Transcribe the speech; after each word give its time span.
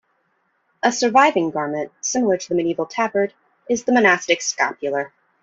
A 0.81 0.91
surviving 0.91 1.51
garment 1.51 1.91
similar 2.01 2.35
to 2.35 2.49
the 2.49 2.55
medieval 2.55 2.87
tabard 2.87 3.35
is 3.69 3.83
the 3.83 3.91
monastic 3.91 4.41
scapular. 4.41 5.13